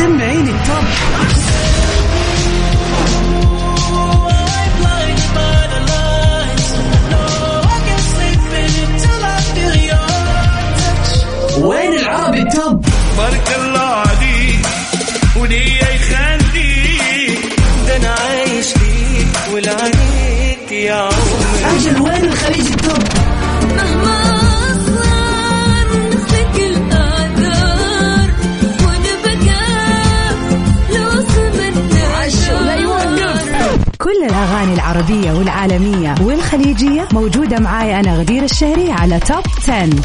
[0.00, 0.84] سمعين التوب
[11.58, 12.84] وين العربي التوب
[13.18, 14.66] بارك الله عليك
[15.36, 17.38] وليا يخليك.
[17.86, 21.76] ده أنا عايش ليك ولعنيك يا عمري.
[21.76, 23.02] أجل وين الخليج التوب
[35.00, 37.08] العربية والعالمية والخليجية.
[37.12, 39.90] موجودة معاي أنا غدير الشهري على Top 10.
[39.90, 40.00] Top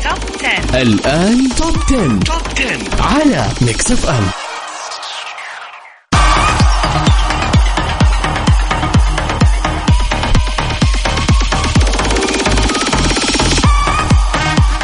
[0.72, 2.20] 10 الآن Top 10.
[2.20, 4.24] Top 10 على Mix FM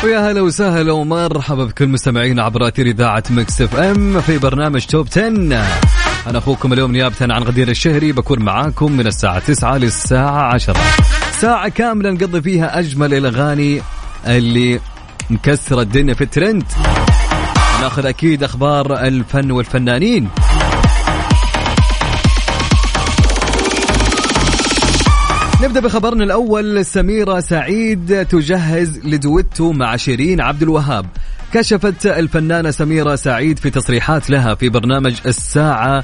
[0.04, 5.30] ويا هلا وسهلا ومرحبا بكل مستمعينا عبر أثير إذاعة Mix FM في برنامج Top 10
[6.28, 10.78] أنا أخوكم اليوم نيابة عن غدير الشهري بكون معاكم من الساعة 9 للساعة 10
[11.40, 13.82] ساعة كاملة نقضي فيها أجمل الأغاني
[14.28, 14.80] اللي
[15.30, 16.64] مكسرة الدنيا في الترند.
[17.82, 20.30] ناخذ أكيد أخبار الفن والفنانين.
[25.62, 26.86] نبدأ بخبرنا الأول.
[26.86, 31.06] سميرة سعيد تجهز لدويتو مع شيرين عبد الوهاب.
[31.54, 36.04] كشفت الفنانة سميرة سعيد في تصريحات لها في برنامج الساعة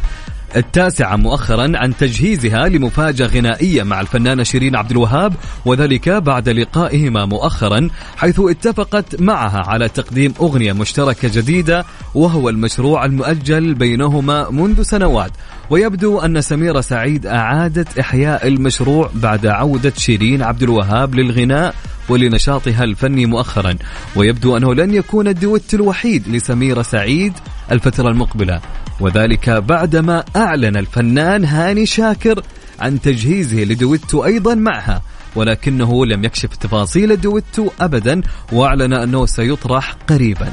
[0.55, 5.33] التاسعة مؤخرا عن تجهيزها لمفاجأة غنائية مع الفنانة شيرين عبد الوهاب
[5.65, 13.73] وذلك بعد لقائهما مؤخرا حيث اتفقت معها على تقديم أغنية مشتركة جديدة وهو المشروع المؤجل
[13.73, 15.31] بينهما منذ سنوات.
[15.69, 21.75] ويبدو أن سميرة سعيد أعادت إحياء المشروع بعد عودة شيرين عبد الوهاب للغناء
[22.09, 23.75] ولنشاطها الفني مؤخرا
[24.15, 27.33] ويبدو أنه لن يكون الدويت الوحيد لسميرة سعيد
[27.71, 28.61] الفترة المقبلة.
[28.99, 32.43] وذلك بعدما أعلن الفنان هاني شاكر
[32.79, 35.01] عن تجهيزه لدويتو أيضا معها
[35.35, 38.21] ولكنه لم يكشف تفاصيل الدويتو أبدا
[38.51, 40.51] وأعلن أنه سيطرح قريبا.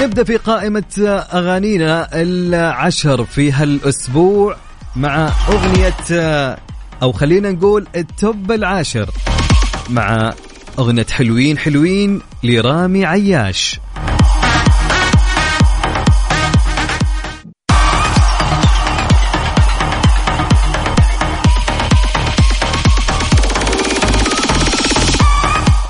[0.00, 4.56] نبدأ في قائمة أغانينا العشر في هالأسبوع
[4.96, 5.94] مع أغنية
[7.02, 9.10] أو خلينا نقول ال Top العاشر
[9.90, 10.34] مع
[10.78, 13.80] أغنية حلوين حلوين لرامي عياش.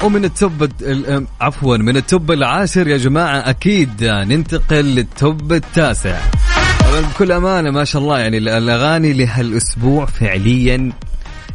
[0.04, 5.52] ومن ال Top ال- عفوا من ال Top العاشر يا جماعة أكيد ننتقل لل Top
[5.52, 6.20] التاسع.
[6.90, 10.92] بكل أمانة ما شاء الله يعني الأغاني لهالأسبوع فعليا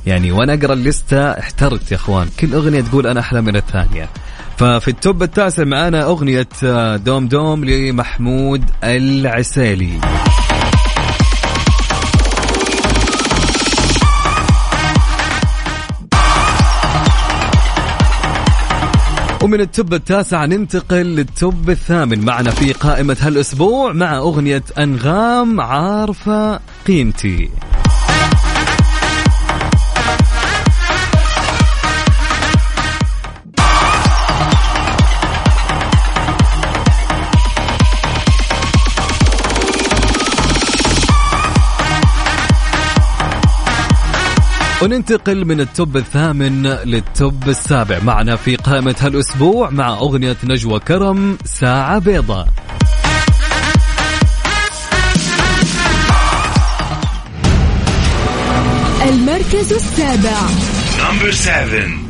[0.06, 2.28] يعني وأنا أقرأ اللستة احترت يا أخوان.
[2.40, 4.10] كل أغنية تقول أنا أحلى من الثانية.
[4.58, 10.00] ففي ال Top التاسع معانا أغنية آه، دوم دوم لمحمود العسيلي.
[19.54, 22.26] ومن ال Top التاسع ننتقل لل Top الثامن.
[22.26, 27.50] معنا في قائمة هالأسبوع مع أغنية أنغام عارفة قيمتي.
[44.84, 48.00] وننتقل من التوب الثامن للتوب السابع.
[48.00, 52.48] معنا في قائمة هالأسبوع مع أغنية نجوى كرم ساعة بيضاء
[59.10, 60.42] المركز السابع.
[61.00, 62.03] number 7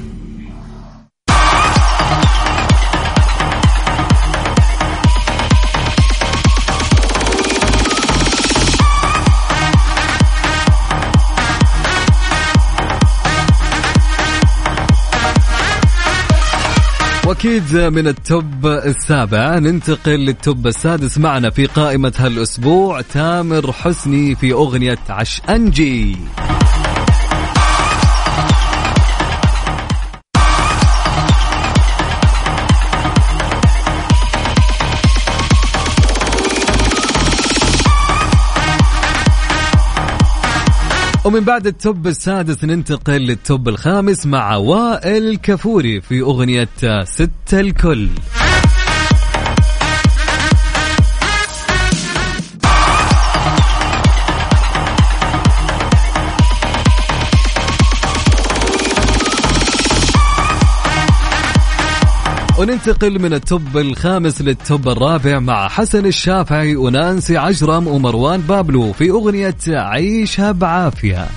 [17.28, 24.36] وأكيد من ال Top السابع ننتقل لل Top السادس معنا في قائمة هالأسبوع تامر حسني
[24.36, 26.18] في أغنية عشأنجي
[41.26, 46.70] ومن بعد ال Top السادس ننتقل لل Top الخامس مع وائل كفوري في أغنية
[47.04, 48.08] ست الكل.
[62.64, 68.94] وننتقل من ال Top الخامس لل Top الرابع مع حسن الشافعي ونانسي عجرم ومروان بابلو
[68.94, 71.28] في أغنية عيشها بعافية.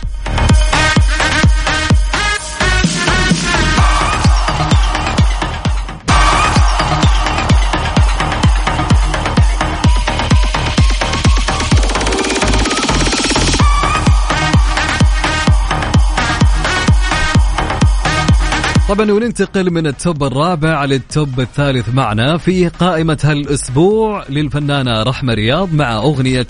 [18.89, 25.97] طبعا وننتقل من التوب الرابع للتوب الثالث معنا في قائمة هالأسبوع للفنانة رحمة رياض مع
[25.97, 26.47] أغنية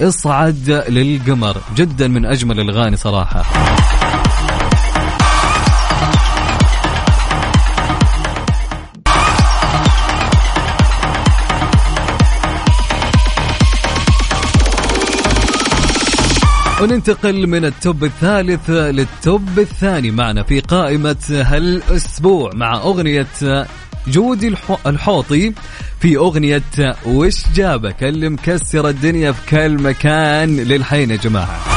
[0.00, 3.42] إصعد للقمر جدا من أجمل الأغاني صراحة.
[16.82, 23.26] وننتقل من ال Top الثالث لل Top الثاني معنا في قائمة هالأسبوع مع أغنية
[24.08, 25.52] جودي الحو- الحوطي
[26.00, 26.62] في أغنية
[27.06, 30.56] وش جابك اللي مكسر الدنيا في كل مكان.
[30.56, 31.69] للحين يا جماعة.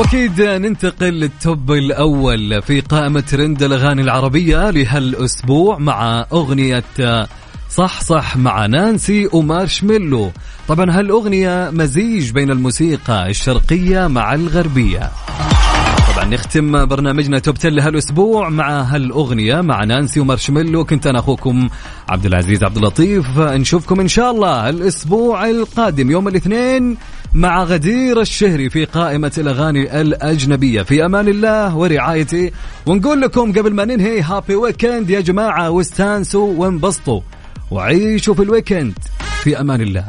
[0.00, 6.84] وأكيد ننتقل لل Top الأول في قائمة ترند الأغاني العربية لهالأسبوع مع أغنية
[7.70, 10.30] صح صح مع نانسي و Marshmello.
[10.68, 15.10] طبعا هالأغنية مزيج بين الموسيقى الشرقية مع الغربية.
[16.14, 20.84] طبعا نختم برنامجنا Top 10 لهالأسبوع مع هالأغنية مع نانسي و Marshmello.
[20.84, 21.68] كنت أنا أخوكم
[22.08, 23.38] عبد العزيز عبد اللطيف.
[23.38, 26.96] نشوفكم إن شاء الله الأسبوع القادم يوم الاثنين
[27.34, 30.82] مع غدير الشهري في قائمة الأغاني الأجنبية.
[30.82, 32.50] في أمان الله ورعايته
[32.86, 37.20] ونقول لكم قبل ما ننهي happy weekend يا جماعة واستانسوا وانبسطوا.
[37.70, 38.98] وعيشوا في ال weekend
[39.42, 40.04] في أمان الله.